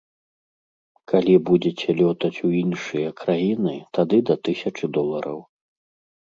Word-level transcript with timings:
Калі 1.11 1.35
будзеце 1.49 1.89
лётаць 1.99 2.41
у 2.47 2.49
іншыя 2.61 3.09
краіны, 3.21 3.75
тады 3.99 4.17
да 4.31 4.35
тысячы 4.49 4.85
долараў. 4.99 5.39